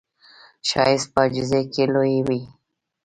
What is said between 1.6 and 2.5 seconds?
کې لوی وي